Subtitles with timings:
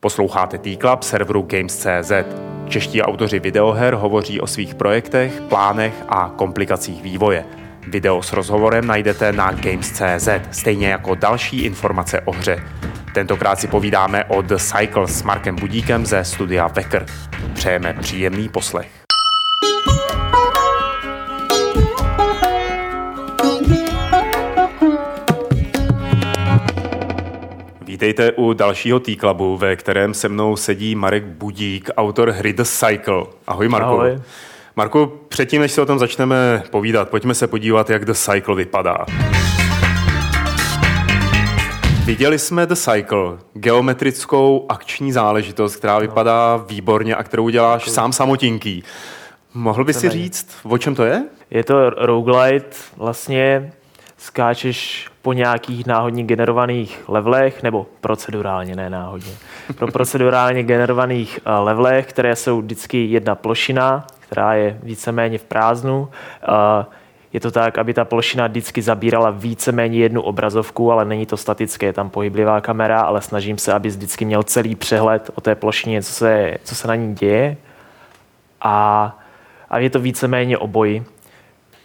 [0.00, 2.12] Posloucháte T-Club serveru Games.cz.
[2.68, 7.44] Čeští autoři videoher hovoří o svých projektech, plánech a komplikacích vývoje.
[7.88, 12.64] Video s rozhovorem najdete na Games.cz, stejně jako další informace o hře.
[13.14, 17.06] Tentokrát si povídáme o The Cycle s Markem Budíkem ze studia Wecker.
[17.54, 18.97] Přejeme příjemný poslech.
[27.98, 33.22] Vítejte u dalšího T-Clubu, ve kterém se mnou sedí Marek Budík, autor hry The Cycle.
[33.46, 33.88] Ahoj Marku.
[33.88, 34.18] Ahoj.
[34.76, 39.06] Marku, předtím, než se o tom začneme povídat, pojďme se podívat, jak The Cycle vypadá.
[42.04, 48.84] Viděli jsme The Cycle, geometrickou akční záležitost, která vypadá výborně a kterou děláš sám samotinký.
[49.54, 51.24] Mohl bys si říct, o čem to je?
[51.50, 53.72] Je to roguelite, vlastně
[54.18, 59.32] skáčeš po nějakých náhodně generovaných levelech, nebo procedurálně, ne náhodně,
[59.74, 66.08] pro procedurálně generovaných eh, levelech, které jsou vždycky jedna plošina, která je víceméně v prázdnu.
[66.42, 66.84] Eh,
[67.32, 71.86] je to tak, aby ta plošina vždycky zabírala víceméně jednu obrazovku, ale není to statické,
[71.86, 76.02] je tam pohyblivá kamera, ale snažím se, aby vždycky měl celý přehled o té plošině,
[76.02, 77.56] co se, co se na ní děje.
[78.60, 79.16] A,
[79.70, 81.04] a je to víceméně obojí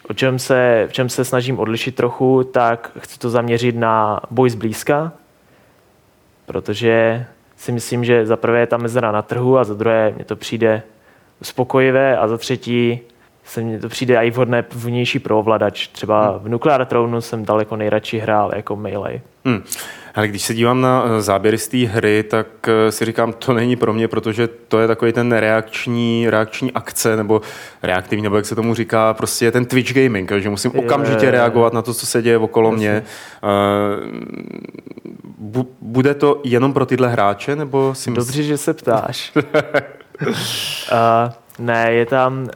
[0.09, 4.49] o čem se, v čem se snažím odlišit trochu, tak chci to zaměřit na boj
[4.49, 5.11] zblízka,
[6.45, 7.25] protože
[7.57, 10.35] si myslím, že za prvé je ta mezera na trhu a za druhé mě to
[10.35, 10.81] přijde
[11.41, 12.99] uspokojivé a za třetí
[13.45, 15.87] se mně to přijde i vhodné vnější pro ovladač.
[15.87, 19.21] Třeba v Nuclear Throne jsem daleko nejradši hrál jako Melee.
[19.45, 19.63] Hmm.
[20.15, 23.53] Ale když se dívám na eh, záběry z té hry, tak eh, si říkám, to
[23.53, 27.41] není pro mě, protože to je takový ten reakční, reakční akce, nebo
[27.83, 31.73] reaktivní, nebo jak se tomu říká, prostě je ten Twitch gaming, že musím okamžitě reagovat
[31.73, 33.03] na to, co se děje okolo mě.
[33.43, 33.49] Uh,
[35.81, 39.31] bude to jenom pro tyhle hráče, nebo si Dobře, že se ptáš.
[39.35, 39.43] uh,
[41.59, 42.47] ne, je tam, uh,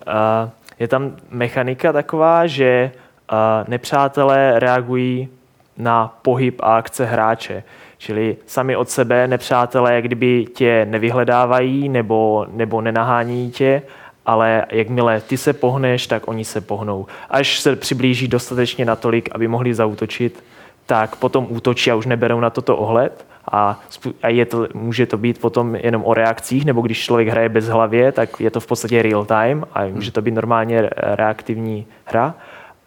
[0.80, 2.92] je tam mechanika taková, že
[3.32, 3.38] uh,
[3.68, 5.30] nepřátelé reagují
[5.78, 7.64] na pohyb a akce hráče.
[7.98, 13.82] Čili sami od sebe nepřátelé jak kdyby tě nevyhledávají nebo, nebo nenahání tě,
[14.26, 17.06] ale jakmile ty se pohneš, tak oni se pohnou.
[17.30, 20.44] Až se přiblíží dostatečně natolik, aby mohli zautočit,
[20.86, 23.80] tak potom útočí a už neberou na toto ohled a,
[24.24, 27.68] a je to, může to být potom jenom o reakcích, nebo když člověk hraje bez
[27.68, 32.36] hlavě, tak je to v podstatě real time a může to být normálně reaktivní hra,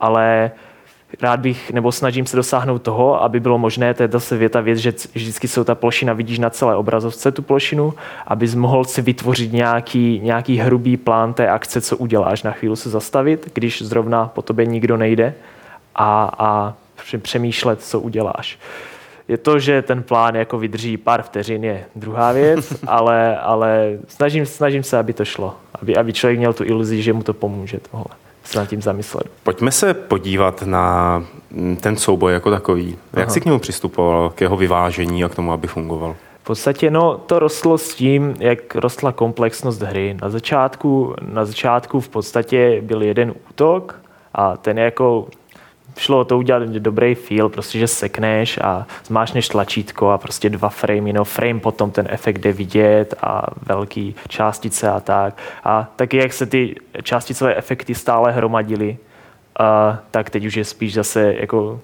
[0.00, 0.50] ale
[1.20, 4.78] rád bych, nebo snažím se dosáhnout toho, aby bylo možné, to je zase věta věc,
[4.78, 7.94] že vždycky jsou ta plošina, vidíš na celé obrazovce tu plošinu,
[8.26, 12.90] abys mohl si vytvořit nějaký, nějaký hrubý plán té akce, co uděláš, na chvíli se
[12.90, 15.34] zastavit, když zrovna po tobě nikdo nejde
[15.94, 16.74] a, a
[17.22, 18.58] přemýšlet, co uděláš.
[19.28, 24.46] Je to, že ten plán jako vydrží pár vteřin, je druhá věc, ale, ale snažím,
[24.46, 25.54] snažím se, aby to šlo.
[25.82, 29.26] Aby, aby člověk měl tu iluzi, že mu to pomůže tohle se nad tím zamyslet.
[29.42, 31.24] Pojďme se podívat na
[31.80, 32.96] ten souboj jako takový.
[33.12, 33.30] Jak Aha.
[33.34, 36.16] jsi k němu přistupoval, k jeho vyvážení a k tomu, aby fungoval?
[36.42, 40.16] V podstatě no, to rostlo s tím, jak rostla komplexnost hry.
[40.22, 44.00] Na začátku, na začátku v podstatě byl jeden útok
[44.34, 45.26] a ten jako
[45.96, 51.12] šlo to udělat dobrý feel, prostě, že sekneš a zmášneš tlačítko a prostě dva frame,
[51.12, 55.36] no frame potom ten efekt jde vidět a velký částice a tak.
[55.64, 58.98] A taky jak se ty částicové efekty stále hromadily,
[59.58, 61.80] a, tak teď už je spíš zase jako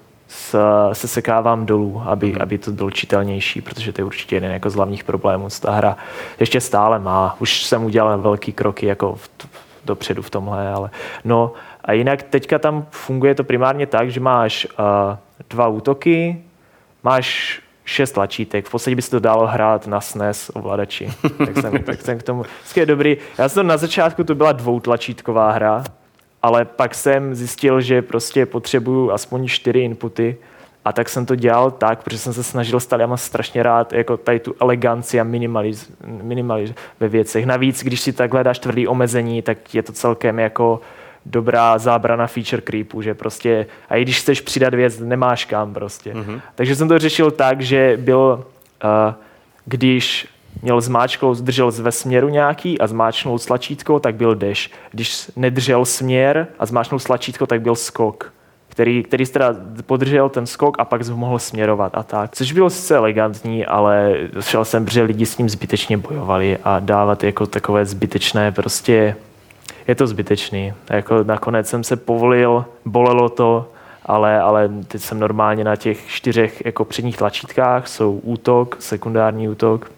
[0.93, 2.41] se sekávám dolů, aby, mm.
[2.41, 5.71] aby to bylo čitelnější, protože to je určitě jeden jako z hlavních problémů, co ta
[5.71, 5.97] hra
[6.39, 7.35] ještě stále má.
[7.39, 9.29] Už jsem udělal velký kroky jako v,
[9.87, 10.89] dopředu v tomhle, ale
[11.25, 11.53] no
[11.85, 15.17] a jinak teďka tam funguje to primárně tak, že máš uh,
[15.49, 16.43] dva útoky,
[17.03, 18.67] máš šest tlačítek.
[18.67, 21.09] V podstatě by se to dalo hrát na SNES ovladači.
[21.37, 22.41] tak, jsem, tak jsem k tomu...
[22.41, 23.17] Vždycky je dobrý.
[23.37, 25.83] Já jsem na začátku to byla dvoutlačítková hra,
[26.43, 30.37] ale pak jsem zjistil, že prostě potřebuju aspoň čtyři inputy
[30.87, 33.93] a tak jsem to dělal tak, protože jsem se snažil stát, já mám strašně rád
[33.93, 37.45] jako tady tu eleganci a minimaliz, minimaliz ve věcech.
[37.45, 40.81] Navíc, když si takhle dáš tvrdý omezení, tak je to celkem jako
[41.25, 46.13] dobrá zábrana feature creepu, že prostě, a i když chceš přidat věc, nemáš kam prostě.
[46.13, 46.41] Mm-hmm.
[46.55, 48.45] Takže jsem to řešil tak, že byl,
[48.83, 49.13] uh,
[49.65, 50.27] když
[50.61, 54.69] měl zmáčknout, držel ve směru nějaký a zmáčknout tlačítko, tak byl dash.
[54.91, 58.36] Když nedržel směr a zmáčknout tlačítko, tak byl skok
[58.77, 62.31] který, který teda podržel ten skok a pak mohl směrovat a tak.
[62.35, 67.23] Což bylo sice elegantní, ale šel jsem, že lidi s ním zbytečně bojovali a dávat
[67.23, 69.15] jako takové zbytečné prostě
[69.87, 70.73] je to zbytečný.
[70.89, 73.69] Jako nakonec jsem se povolil, bolelo to,
[74.05, 79.91] ale, ale teď jsem normálně na těch čtyřech jako předních tlačítkách, jsou útok, sekundární útok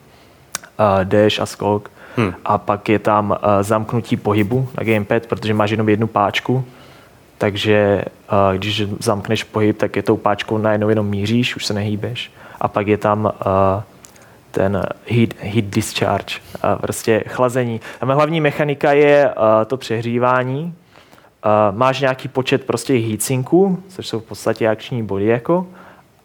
[1.03, 1.91] dash a skok.
[2.15, 2.33] Hmm.
[2.45, 6.65] A pak je tam uh, zamknutí pohybu na gamepad, protože máš jenom jednu páčku,
[7.39, 12.31] takže uh, když zamkneš pohyb, tak je tou páčkou najednou jenom míříš, už se nehýbeš.
[12.61, 13.31] A pak je tam uh,
[14.51, 17.81] ten heat, heat discharge, uh, prostě chlazení.
[17.99, 19.33] Tam hlavní mechanika je
[19.67, 20.73] to přehřívání.
[21.71, 25.67] Máš nějaký počet prostě heatsinků, což jsou v podstatě akční body jako.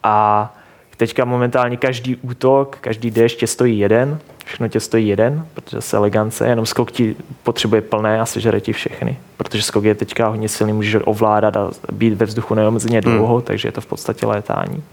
[0.03, 0.55] A
[0.97, 6.49] teďka momentálně každý útok, každý déšť stojí jeden, všechno tě stojí jeden, protože se elegance,
[6.49, 10.73] jenom skok ti potřebuje plné a sežere ti všechny, protože skok je teďka hodně silný,
[10.73, 13.15] můžeš ovládat a být ve vzduchu neomezeně hmm.
[13.15, 13.45] dlouho, hmm.
[13.45, 14.85] takže je to v podstatě létání.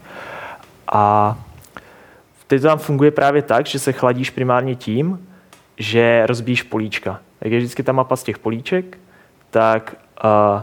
[0.92, 1.36] A
[2.46, 5.28] teď to tam funguje právě tak, že se chladíš primárně tím,
[5.78, 7.20] že rozbíjíš políčka.
[7.40, 8.98] Jak je vždycky ta mapa z těch políček,
[9.50, 10.60] tak uh,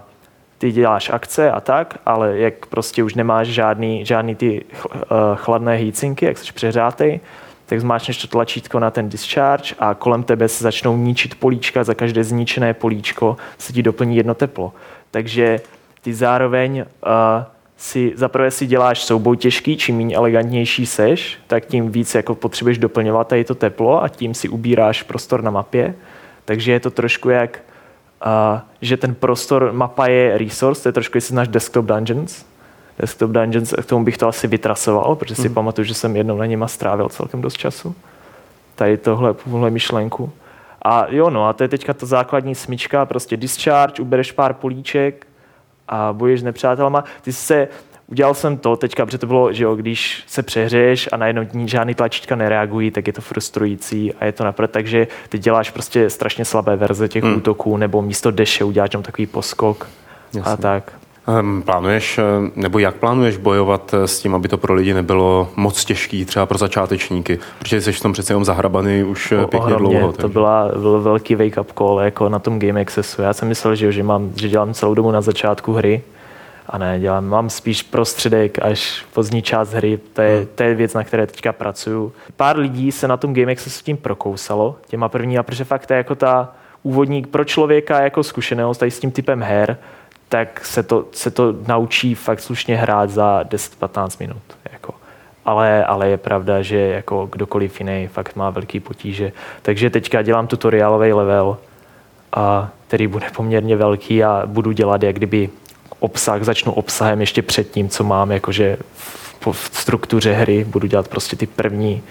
[0.58, 4.92] ty děláš akce a tak, ale jak prostě už nemáš žádný, žádný ty uh,
[5.36, 7.20] chladné hýcinky, jak jsi přehřátej,
[7.70, 11.94] tak zmáčneš to tlačítko na ten discharge a kolem tebe se začnou ničit políčka, za
[11.94, 14.74] každé zničené políčko se ti doplní jedno teplo.
[15.12, 15.62] Takže
[16.02, 17.14] ty zároveň uh,
[17.78, 22.78] si, zaprvé si děláš souboj těžký, čím méně elegantnější seš, tak tím víc jako potřebuješ
[22.78, 25.96] doplňovat tady to teplo a tím si ubíráš prostor na mapě.
[26.46, 27.62] Takže je to trošku jak,
[28.26, 32.46] uh, že ten prostor, mapa je resource, to je trošku, jestli znáš Desktop Dungeons,
[33.00, 35.56] Desktop Dungeons, k tomu bych to asi vytrasoval, protože si mm.
[35.56, 37.96] pamatuju, že jsem jednou na něma strávil celkem dost času.
[38.76, 40.32] Tady tohle, tuhle myšlenku.
[40.82, 45.28] A jo, no a to je teďka ta základní smyčka, prostě discharge, ubereš pár políček
[45.88, 47.04] a bojuješ s nepřátelama.
[47.22, 47.68] Ty se,
[48.08, 51.96] udělal jsem to teďka, protože to bylo, že jo, když se přehřeješ a najednou žádný
[51.96, 56.46] tlačítka nereagují, tak je to frustrující a je to napřed, takže ty děláš prostě strašně
[56.46, 57.38] slabé verze těch hmm.
[57.38, 59.88] útoků, nebo místo deše uděláš tam takový poskok
[60.34, 60.52] Jasně.
[60.52, 60.99] a tak.
[61.38, 62.24] Ehm, plánuješ, eh,
[62.56, 66.46] nebo jak plánuješ bojovat eh, s tím, aby to pro lidi nebylo moc těžký, třeba
[66.46, 67.40] pro začátečníky?
[67.60, 70.00] Protože jsi v tom přece jenom zahrabaný už no, pěkně ohromně.
[70.00, 70.14] dlouho.
[70.14, 73.22] To byla, byl velký wake-up call jako na tom Game Accessu.
[73.22, 76.02] Já jsem myslel, že, že, mám, že dělám celou dobu na začátku hry,
[76.70, 80.48] a ne, dělám, mám spíš prostředek až pozdní část hry, to je, hmm.
[80.56, 82.14] to je věc, na které teďka pracuju.
[82.36, 85.94] Pár lidí se na tom Game Accessu tím prokousalo, těma první, a protože fakt to
[85.94, 86.54] je jako ta
[86.84, 89.78] úvodník pro člověka jako zkušenost tady s tím typem her,
[90.30, 94.42] tak se to, se to naučí fakt slušně hrát za 10-15 minut.
[94.72, 94.94] Jako.
[95.46, 99.32] Ale, ale je pravda, že jako kdokoliv jiný fakt má velký potíže.
[99.62, 101.58] Takže teďka dělám tutoriálový level,
[102.34, 105.50] a, který bude poměrně velký a budu dělat jak kdyby
[106.00, 111.08] obsah, začnu obsahem ještě před tím, co mám jakože v, v struktuře hry, budu dělat
[111.08, 112.04] prostě ty první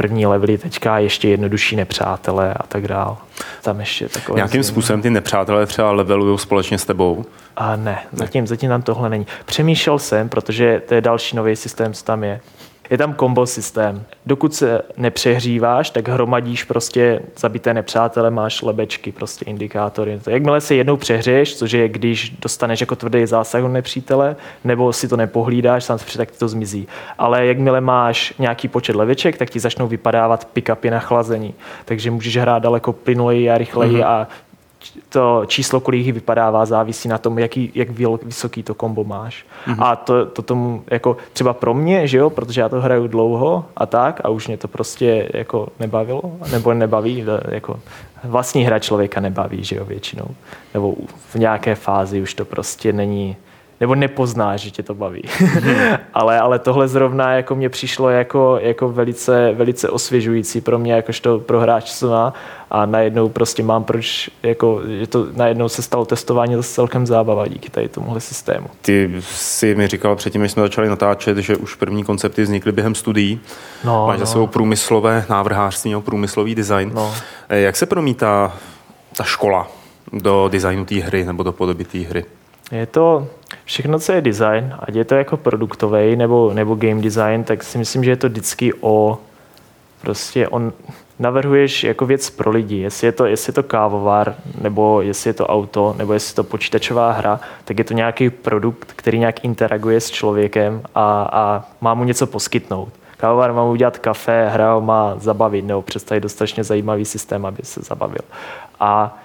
[0.00, 3.18] první levely teďka ještě jednodušší nepřátelé a tak dál.
[3.62, 4.36] Tam ještě takové.
[4.36, 7.24] Nějakým způsobem ty nepřátelé třeba levelují společně s tebou?
[7.56, 9.26] A ne, zatím, zatím tam tohle není.
[9.44, 12.40] Přemýšlel jsem, protože to je další nový systém, co tam je.
[12.90, 14.04] Je tam kombo systém.
[14.26, 20.20] Dokud se nepřehříváš, tak hromadíš prostě zabité nepřátele, máš lebečky, prostě indikátory.
[20.28, 25.08] Jakmile se jednou přehřeješ, což je když dostaneš jako tvrdý zásah od nepřítele, nebo si
[25.08, 26.88] to nepohlídáš, sám se tak ti to zmizí.
[27.18, 31.54] Ale jakmile máš nějaký počet leveček, tak ti začnou vypadávat pick-upy na chlazení.
[31.84, 34.06] Takže můžeš hrát daleko plynuleji a rychleji mm-hmm.
[34.06, 34.28] a
[35.08, 37.90] to číslo, kolik jich vypadává, závisí na tom, jaký, jak
[38.22, 39.46] vysoký to kombo máš.
[39.66, 39.84] Mm-hmm.
[39.84, 43.64] A to, to tomu, jako třeba pro mě, že jo, protože já to hraju dlouho
[43.76, 46.22] a tak a už mě to prostě jako nebavilo,
[46.52, 47.80] nebo nebaví, jako
[48.24, 50.26] vlastní hra člověka nebaví, že jo, většinou.
[50.74, 50.94] Nebo
[51.28, 53.36] v nějaké fázi už to prostě není,
[53.80, 55.22] nebo nepoznáš, že tě to baví.
[55.22, 55.98] Mm-hmm.
[56.14, 61.38] ale, ale tohle zrovna jako mě přišlo jako, jako velice, velice osvěžující pro mě, jakožto
[61.38, 62.34] pro hráč, co má
[62.70, 67.48] a najednou prostě mám proč, jako, že to najednou se stalo testování zase celkem zábava
[67.48, 68.66] díky tady tomuhle systému.
[68.82, 72.94] Ty si mi říkal předtím, než jsme začali natáčet, že už první koncepty vznikly během
[72.94, 73.40] studií.
[73.84, 74.26] No, Máš no.
[74.26, 76.90] za sebou průmyslové návrhářství nebo průmyslový design.
[76.94, 77.14] No.
[77.48, 78.56] Eh, jak se promítá
[79.16, 79.68] ta škola
[80.12, 82.24] do designu té hry nebo do podoby té hry?
[82.70, 83.28] Je to
[83.64, 87.78] všechno, co je design, ať je to jako produktový nebo, nebo game design, tak si
[87.78, 89.18] myslím, že je to vždycky o
[90.00, 90.72] prostě on
[91.18, 92.76] navrhuješ jako věc pro lidi.
[92.76, 96.36] Jestli je to, jestli je to kávovar, nebo jestli je to auto, nebo jestli je
[96.36, 101.64] to počítačová hra, tak je to nějaký produkt, který nějak interaguje s člověkem a, a
[101.80, 102.88] má mu něco poskytnout.
[103.16, 107.62] Kávovar má mu udělat kafe, hra ho má zabavit, nebo představit dostatečně zajímavý systém, aby
[107.62, 108.22] se zabavil.
[108.80, 109.19] A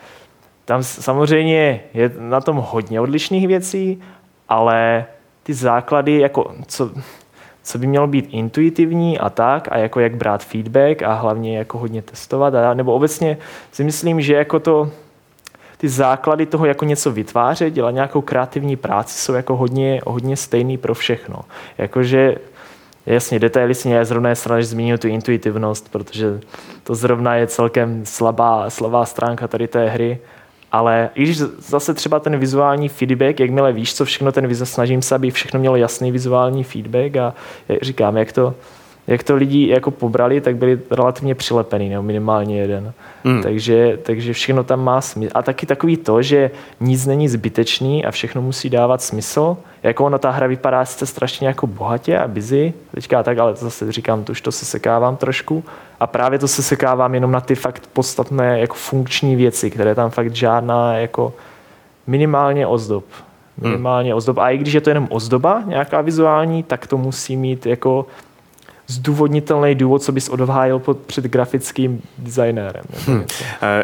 [0.65, 4.03] tam samozřejmě je na tom hodně odlišných věcí,
[4.50, 5.05] ale
[5.43, 6.91] ty základy, jako co,
[7.63, 11.77] co by mělo být intuitivní a tak, a jako jak brát feedback a hlavně jako
[11.77, 13.38] hodně testovat, a, nebo obecně
[13.72, 14.91] si myslím, že jako to,
[15.77, 20.77] ty základy toho jako něco vytvářet, dělat nějakou kreativní práci jsou jako hodně, hodně stejný
[20.77, 21.39] pro všechno.
[21.77, 22.36] Jakože
[23.05, 26.39] Jasně, detaily si nějak zrovna je že zmínil tu intuitivnost, protože
[26.84, 30.19] to zrovna je celkem slabá, slabá stránka tady té hry.
[30.75, 35.01] Ale i když zase třeba ten vizuální feedback, jakmile víš, co všechno ten vizuál, snažím
[35.01, 37.34] se, aby všechno mělo jasný vizuální feedback a
[37.82, 38.53] říkám, jak to,
[39.07, 42.93] jak to lidi jako pobrali, tak byli relativně přilepený, nebo minimálně jeden.
[43.24, 43.41] Mm.
[43.43, 45.31] Takže, takže všechno tam má smysl.
[45.35, 49.57] A taky takový to, že nic není zbytečný a všechno musí dávat smysl.
[49.83, 53.59] Jako ono, ta hra vypadá sice strašně jako bohatě a busy, teďka tak, ale to
[53.59, 55.63] zase říkám, to už to se sekávám trošku.
[56.00, 60.09] A právě to se sekávám jenom na ty fakt podstatné jako funkční věci, které tam
[60.09, 61.33] fakt žádná jako
[62.07, 63.05] minimálně ozdob.
[63.62, 64.17] Minimálně hmm.
[64.17, 64.38] ozdob.
[64.38, 68.05] A i když je to jenom ozdoba, nějaká vizuální, tak to musí mít jako
[68.88, 72.84] zdůvodnitelný důvod, co bys odhájil pod, před grafickým designérem.
[73.08, 73.25] Hmm.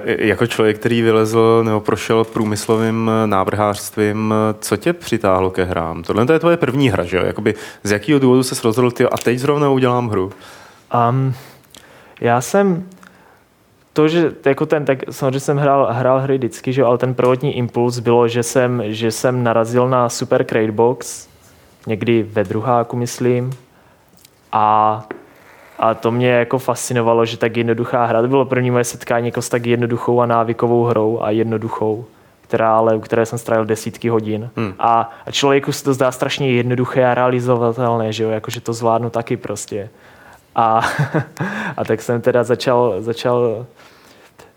[0.05, 6.03] Jako člověk, který vylezl nebo prošel průmyslovým návrhářstvím, co tě přitáhlo ke hrám?
[6.03, 7.24] Tohle to je tvoje první hra, že jo?
[7.25, 7.53] Jakoby,
[7.84, 10.31] z jakého důvodu se rozhodl ty a teď zrovna udělám hru?
[11.10, 11.34] Um,
[12.22, 12.86] já jsem
[13.93, 17.58] to, že jako ten, tak samozřejmě jsem hrál, hrál hry vždycky, že, ale ten prvotní
[17.58, 21.27] impuls bylo, že jsem, že jsem narazil na Super Crate Box,
[21.88, 23.51] někdy ve druháku, myslím,
[24.51, 25.03] a,
[25.79, 29.41] a to mě jako fascinovalo, že tak jednoduchá hra, to bylo první moje setkání jako
[29.41, 32.05] s tak jednoduchou a návykovou hrou a jednoduchou,
[32.41, 34.50] která ale, u které jsem strávil desítky hodin.
[34.55, 34.74] Hmm.
[34.79, 39.10] A, a člověku se to zdá strašně jednoduché a realizovatelné, že jo, jakože to zvládnu
[39.10, 39.89] taky prostě.
[40.55, 40.81] A,
[41.77, 43.65] a tak jsem teda začal, začal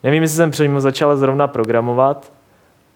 [0.02, 2.32] nevím, jestli jsem přímo začal zrovna programovat,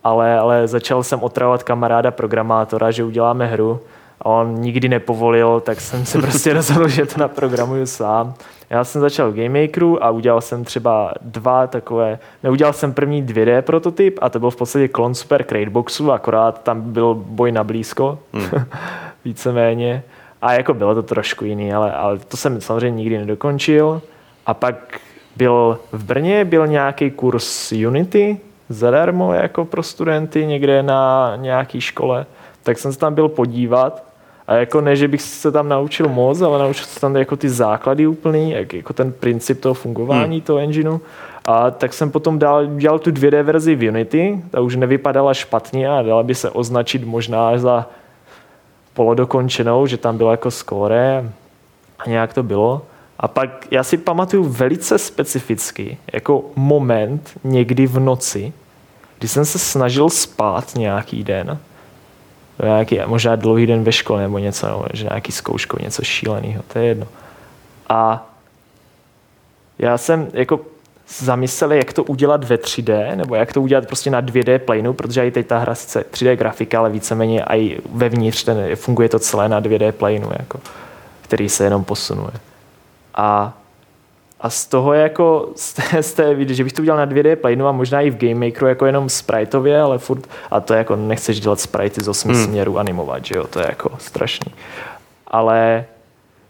[0.05, 3.81] ale, ale začal jsem otravovat kamaráda programátora, že uděláme hru
[4.23, 8.35] a on nikdy nepovolil, tak jsem se prostě rozhodl, že to naprogramuju sám.
[8.71, 13.63] Já jsem začal v GameMakeru a udělal jsem třeba dva takové, neudělal jsem první 2D
[13.63, 18.19] prototyp a to byl v podstatě klon Super Crateboxu, akorát tam byl boj na blízko,
[18.33, 18.65] hmm.
[19.25, 20.03] víceméně.
[20.43, 24.03] A jako bylo to trošku jiný, ale, ale to jsem samozřejmě nikdy nedokončil.
[24.47, 25.01] A pak
[25.37, 32.27] byl v Brně byl nějaký kurz Unity zadarmo jako pro studenty někde na nějaký škole.
[32.69, 34.05] Tak jsem se tam byl podívat
[34.47, 37.49] a jako ne, že bych se tam naučil moc, ale naučil se tam jako ty
[37.49, 40.41] základy úplný, jak, jako ten princip toho fungování hmm.
[40.41, 40.99] toho engineu.
[41.45, 45.91] A tak jsem potom dal, dělal tu 2D verzi v Unity, ta už nevypadala špatně
[45.91, 47.89] a dala by se označit možná za
[48.95, 51.33] polodokončenou, že tam bylo jako score
[51.99, 52.83] a nějak to bylo.
[53.21, 58.53] A pak já si pamatuju velice specificky, jako moment někdy v noci,
[59.19, 61.59] kdy jsem se snažil spát nějaký den
[62.65, 66.79] nějaký možná dlouhý den ve škole nebo něco, nebo že nějaký zkouško, něco šíleného, to
[66.79, 67.07] je jedno.
[67.89, 68.27] A
[69.79, 70.61] já jsem jako
[71.09, 75.27] zamyslel, jak to udělat ve 3D, nebo jak to udělat prostě na 2D planeu, protože
[75.27, 79.49] i teď ta hra sice 3D grafika, ale víceméně i vevnitř ten, funguje to celé
[79.49, 80.61] na 2D planeu, jako,
[81.21, 82.33] který se jenom posunuje.
[83.15, 83.53] A
[84.41, 87.67] a z toho jako, z té, z té že bych to udělal na 2D planeu
[87.67, 91.41] a možná i v Game Makeru jako jenom spriteově, ale furt, a to jako nechceš
[91.41, 92.45] dělat sprite z osmi hmm.
[92.45, 94.53] směrů animovat, že jo, to je jako strašný.
[95.27, 95.85] Ale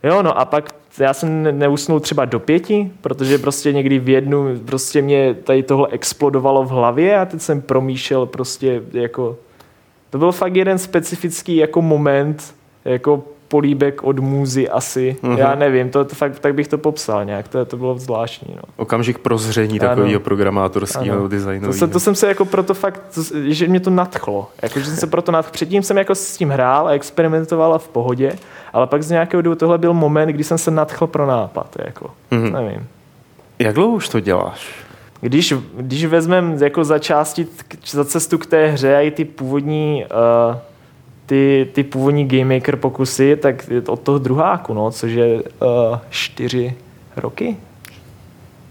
[0.02, 4.58] jo, no a pak já jsem neusnul třeba do pěti, protože prostě někdy v jednu,
[4.66, 9.36] prostě mě tady tohle explodovalo v hlavě a teď jsem promýšlel prostě jako,
[10.10, 12.54] to byl fakt jeden specifický jako moment,
[12.84, 15.16] jako políbek od můzy asi.
[15.22, 15.38] Mm-hmm.
[15.38, 18.54] Já nevím, to, to fakt, tak bych to popsal nějak, to, to bylo zvláštní.
[18.56, 18.62] No.
[18.76, 21.66] Okamžik prozření takového programátorského designu.
[21.66, 24.50] To, se, to jsem se jako proto fakt, to, že mě to nadchlo.
[24.62, 25.52] Jako, že jsem se proto nadchlo.
[25.52, 28.32] Předtím jsem jako s tím hrál a experimentoval v pohodě,
[28.72, 31.76] ale pak z nějakého důvodu tohle byl moment, kdy jsem se nadchl pro nápad.
[31.84, 32.10] Jako.
[32.32, 32.52] Mm-hmm.
[32.52, 32.86] Nevím.
[33.58, 34.70] Jak dlouho už to děláš?
[35.20, 37.46] Když, když vezmeme jako za části,
[37.86, 40.56] za cestu k té hře a i ty původní uh,
[41.28, 46.74] ty, ty původní Game Maker pokusy, tak od toho druháku, no, což je uh, čtyři
[47.16, 47.56] roky,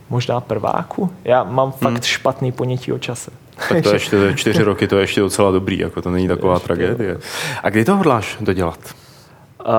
[0.10, 1.10] možná prváku.
[1.24, 2.02] Já mám fakt hmm.
[2.02, 3.32] špatný ponětí o čase.
[3.70, 6.68] Tak to ještě čtyři roky, to je ještě docela dobrý, jako to není taková ještě,
[6.68, 7.18] tragédie.
[7.64, 8.80] A kdy to hodláš dodělat?
[9.68, 9.74] Uh,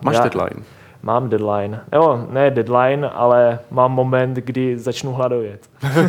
[0.00, 0.64] Máš já, deadline?
[1.02, 1.80] Mám deadline.
[1.92, 5.60] Jo, ne deadline, ale mám moment, kdy začnu hladovět.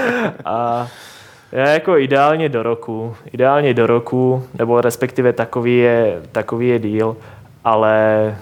[0.44, 0.88] a
[1.52, 7.16] já jako ideálně do roku, ideálně do roku, nebo respektive takový je, takový je díl,
[7.64, 8.36] ale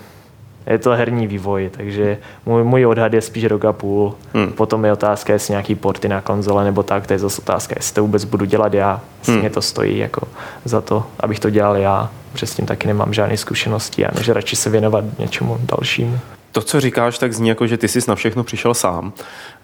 [0.66, 4.14] je to herní vývoj, takže můj, můj odhad je spíš rok a půl.
[4.34, 4.52] Hmm.
[4.52, 7.94] Potom je otázka, jestli nějaký porty na konzole nebo tak, to je zase otázka, jestli
[7.94, 9.40] to vůbec budu dělat já, jestli hmm.
[9.40, 10.28] mě to stojí jako
[10.64, 14.28] za to, abych to dělal já, protože s tím taky nemám žádné zkušenosti a než
[14.28, 16.18] radši se věnovat něčemu dalšímu
[16.60, 19.12] to, co říkáš, tak zní jako, že ty jsi na všechno přišel sám.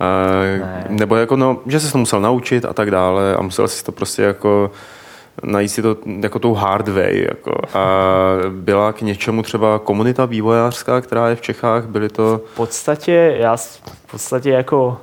[0.01, 3.85] E, nebo jako, no, že jsi to musel naučit a tak dále a musel jsi
[3.85, 4.71] to prostě jako
[5.43, 7.27] najít si to jako tou hard way.
[7.29, 7.79] Jako.
[7.79, 7.85] A
[8.51, 11.87] byla k něčemu třeba komunita vývojářská, která je v Čechách?
[11.87, 12.41] Byly to...
[12.53, 14.99] V podstatě, já v podstatě jako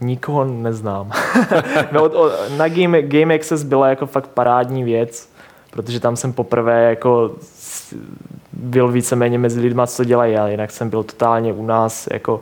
[0.00, 1.10] nikoho neznám.
[1.92, 2.10] no,
[2.56, 5.28] na Game, Game Access byla jako fakt parádní věc,
[5.70, 7.30] protože tam jsem poprvé jako
[8.56, 12.40] byl víceméně mezi lidma, co dělají, ale jinak jsem byl totálně u nás jako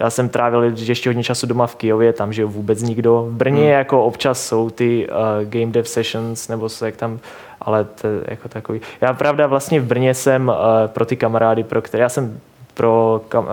[0.00, 3.26] já jsem trávil ještě hodně času doma v Kijově, tam že vůbec nikdo.
[3.30, 3.70] V Brně hmm.
[3.70, 5.16] jako občas jsou ty uh,
[5.48, 7.18] game dev sessions, nebo co jak tam,
[7.60, 8.80] ale to jako takový.
[9.00, 10.54] Já pravda vlastně v Brně jsem uh,
[10.86, 12.40] pro ty kamarády, pro které já jsem
[12.74, 13.50] pro, kam, uh,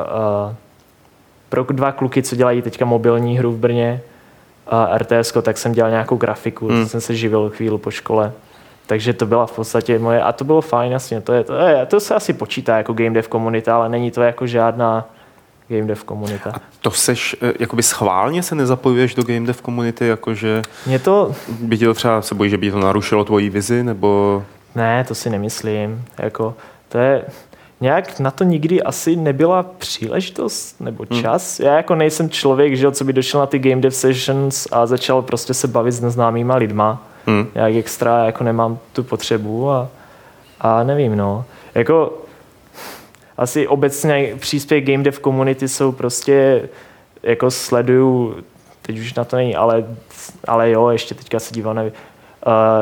[1.50, 4.02] pro dva kluky, co dělají teďka mobilní hru v Brně,
[4.72, 6.88] uh, RTS, tak jsem dělal nějakou grafiku, hmm.
[6.88, 8.32] jsem se živil chvíli po škole.
[8.88, 11.86] Takže to byla v podstatě moje, a to bylo fajn, jasně, to, je, to, je,
[11.86, 15.10] to se asi počítá jako game dev komunita, ale není to jako žádná
[15.70, 16.52] game dev komunita.
[16.54, 21.36] A to seš, eh, jakoby schválně se nezapojuješ do game dev komunity, jakože Mě to...
[21.50, 24.44] by ti to třeba, se bojí, že by to narušilo tvoji vizi, nebo...
[24.76, 26.56] Ne, to si nemyslím, jako
[26.90, 27.26] to je,
[27.82, 31.22] nějak na to nikdy asi nebyla příležitost nebo hmm.
[31.22, 31.60] čas.
[31.60, 31.68] Hmm.
[31.68, 35.22] Já jako nejsem člověk, že co by došel na ty game dev sessions a začal
[35.22, 37.08] prostě se bavit s neznámýma lidma.
[37.28, 37.48] Hmm.
[37.56, 39.90] Jak extra jako nemám tu potřebu a,
[40.62, 41.46] a nevím, no.
[41.76, 42.14] Jako
[43.38, 46.70] asi obecně příspěvek game dev komunity jsou prostě
[47.24, 48.36] jako sleduju,
[48.82, 49.86] teď už na to není, ale,
[50.48, 51.90] ale jo, ještě teďka se dívám na uh,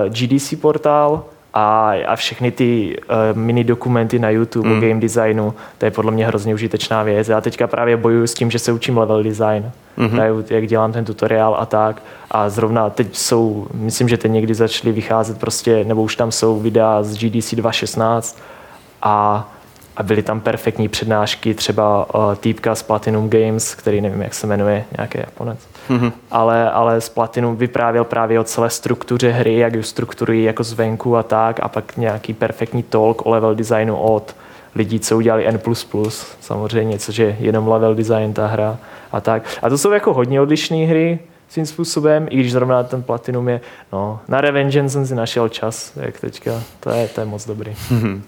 [0.10, 1.24] GDC portál,
[1.56, 4.78] a, a všechny ty uh, mini dokumenty na YouTube mm.
[4.78, 7.30] o game designu, to je podle mě hrozně užitečná věc.
[7.30, 10.44] Já teďka právě bojuju s tím, že se učím level design, mm-hmm.
[10.50, 12.02] jak dělám ten tutoriál a tak.
[12.32, 16.60] A zrovna teď jsou, myslím, že teď někdy začaly vycházet prostě, nebo už tam jsou
[16.60, 18.38] videa z GDC 2.16
[19.02, 19.48] a
[19.98, 24.48] a byly tam perfektní přednášky, třeba uh, týpka z Platinum Games, který nevím, jak se
[24.48, 25.60] jmenuje, nějaký Japonec,
[25.90, 26.12] mm-hmm.
[26.32, 31.18] ale, ale z Platinum vyprávěl právě o celé struktuře hry, jak ji strukturují jako zvenku
[31.18, 34.36] a tak, a pak nějaký perfektní talk o level designu od
[34.76, 35.60] lidí, co udělali N++,
[36.42, 38.78] samozřejmě, což je jenom level design ta hra
[39.12, 39.44] a tak.
[39.62, 43.62] A to jsou jako hodně odlišné hry, svým způsobem, i když zrovna ten Platinum je,
[43.94, 47.76] no, na Revenge jsem si našel čas, jak teďka, to je, to je moc dobrý.
[47.90, 48.24] Hmm.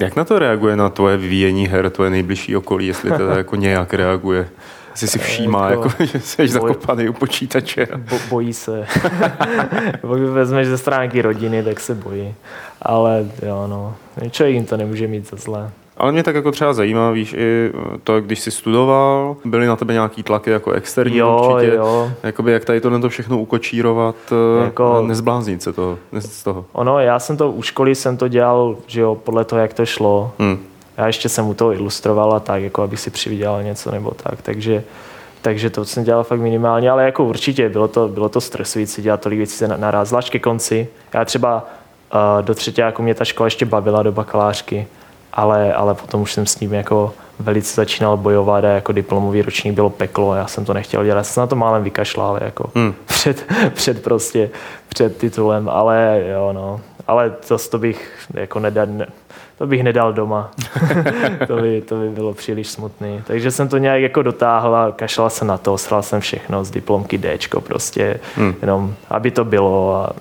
[0.00, 3.94] Jak na to reaguje na tvoje vyvíjení her, tvoje nejbližší okolí, jestli to jako nějak
[3.94, 4.48] reaguje?
[4.92, 7.86] Asi si všímá, jako, jako, že jsi boj, zakopaný u počítače.
[7.96, 8.86] Bo, bojí se.
[10.00, 12.34] Pokud vezmeš ze stránky rodiny, tak se bojí.
[12.82, 13.96] Ale jo, no,
[14.30, 15.70] člověk jim to nemůže mít za zlé.
[15.96, 17.72] Ale mě tak jako třeba zajímá, víš, i
[18.04, 21.76] to, když jsi studoval, byly na tebe nějaký tlaky jako externí jo, určitě.
[21.76, 22.10] Jo.
[22.22, 26.64] Jakoby jak tady to všechno ukočírovat, eh, jako, nezbláznit se to, z toho.
[26.72, 29.86] Ono, já jsem to u školy jsem to dělal, že jo, podle toho, jak to
[29.86, 30.32] šlo.
[30.38, 30.58] Hmm.
[30.96, 34.42] Já ještě jsem u toho ilustroval a tak, jako abych si přivydělal něco nebo tak,
[34.42, 34.84] takže
[35.44, 39.20] takže to jsem dělal fakt minimálně, ale jako určitě bylo to, bylo to stresující dělat
[39.20, 40.88] tolik věcí naraz, zvlášť ke konci.
[41.14, 41.66] Já třeba
[42.14, 44.86] uh, do třetí, jako mě ta škola ještě bavila do bakalářky,
[45.34, 49.74] ale, ale potom už jsem s ním jako velice začínal bojovat a jako diplomový ročník
[49.74, 52.94] bylo peklo, já jsem to nechtěl dělat, já jsem na to málem vykašlal jako hmm.
[53.06, 54.50] před, před prostě,
[54.88, 59.06] před titulem, ale jo no, ale to, to bych jako nedal, ne,
[59.58, 60.50] to bych nedal doma.
[61.46, 63.22] to, by, to by bylo příliš smutný.
[63.26, 66.70] Takže jsem to nějak jako dotáhl a kašlal jsem na to, sral jsem všechno z
[66.70, 68.54] diplomky Dčko prostě, hmm.
[68.60, 70.12] jenom aby to bylo a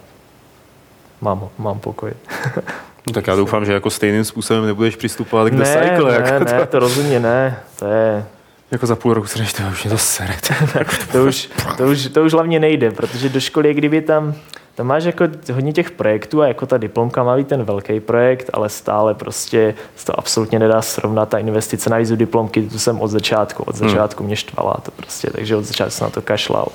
[1.21, 2.11] mám, mám pokoj.
[3.07, 6.11] No tak já doufám, že jako stejným způsobem nebudeš přistupovat k ne, Cycle.
[6.11, 6.65] Ne, jako ne, to...
[6.65, 7.59] to rozhodně ne.
[7.79, 8.25] To je...
[8.71, 10.35] Jako za půl roku se to už je to sere.
[11.11, 14.35] to, už, to, už, to už hlavně nejde, protože do školy, kdyby tam
[14.75, 18.49] tam máš jako hodně těch projektů a jako ta diplomka má být ten velký projekt,
[18.53, 21.29] ale stále prostě se to absolutně nedá srovnat.
[21.29, 23.89] Ta investice na u diplomky, tu jsem od začátku, od hmm.
[23.89, 26.67] začátku mě štvala to prostě, takže od začátku jsem na to kašlal.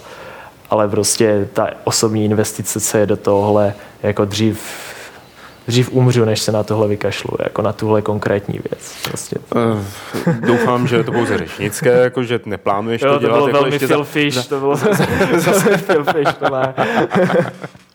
[0.71, 4.61] Ale prostě ta osobní investice, co je do tohohle, jako dřív
[5.69, 8.97] dřív umřu, než se na tohle vykašlu, jako na tuhle konkrétní věc.
[9.05, 9.37] Prostě.
[9.55, 9.85] Uh,
[10.47, 13.37] doufám, že je to pouze řečnické, jako že neplánuješ jo, to, to dělat.
[13.37, 14.43] Bylo jako velmi Phil Fish, za...
[14.43, 15.79] to bylo zase, zase
[16.13, 16.75] Fish, to má.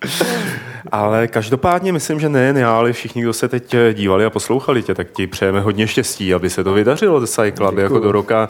[0.92, 4.94] Ale každopádně myslím, že nejen já, ale všichni, kdo se teď dívali a poslouchali tě,
[4.96, 8.50] tak ti přejeme hodně štěstí, aby se to vydařilo ze Cycle, aby jako do roka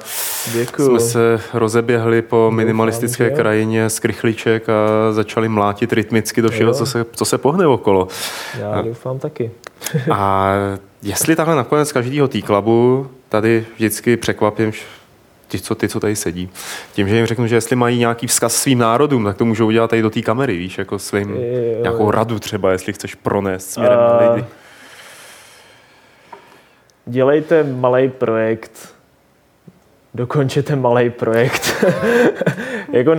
[0.54, 0.90] Děkuju.
[0.90, 3.38] jsme se rozeběhli po minimalistické Děkuju.
[3.38, 8.08] krajině z krychliček a začali mlátit rytmicky do všeho, co se, co se pohne okolo.
[8.60, 9.52] Já doufám taky.
[10.12, 10.54] a
[11.04, 14.72] jestli takhle nakonec každýho tý klubu tady vždycky překvapím
[15.54, 16.50] ty, co, ty, co tady sedí.
[16.94, 19.90] Tím, že jim řeknu, že jestli mají nějaký vzkaz svým národům, tak to můžou udělat
[19.90, 24.00] tady do té kamery, víš, jako svým, je, nějakou radu třeba, jestli chceš pronést směrem
[24.00, 24.46] uh, na lidi.
[27.06, 28.94] Dělejte malý projekt,
[30.14, 31.86] dokončete malý projekt.
[32.92, 33.16] jako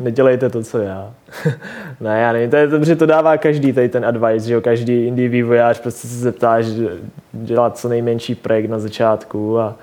[0.00, 1.14] nedělejte to, co já.
[2.00, 5.06] ne, já nevím, to je dobře, to dává každý tady ten advice, že jo, každý
[5.06, 6.88] indie vývojář prostě se zeptá, že
[7.32, 9.76] dělat co nejmenší projekt na začátku a,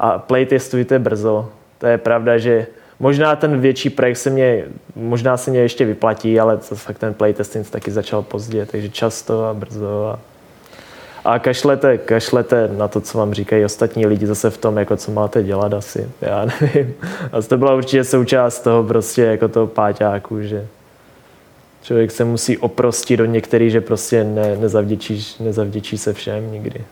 [0.00, 1.48] a playtestujte brzo.
[1.78, 2.66] To je pravda, že
[3.00, 4.64] možná ten větší projekt se mě,
[4.96, 9.44] možná se mě ještě vyplatí, ale to fakt ten playtesting taky začal pozdě, takže často
[9.44, 10.18] a brzo a
[11.24, 15.12] a kašlete, kašlete na to, co vám říkají ostatní lidi zase v tom, jako co
[15.12, 16.94] máte dělat asi, já nevím.
[17.32, 20.66] A to byla určitě součást toho prostě jako toho páťáku, že
[21.82, 26.84] člověk se musí oprostit do některých, že prostě ne, nezavděčí, nezavděčí se všem nikdy.